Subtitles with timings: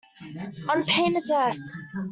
[0.67, 1.57] On pain of death.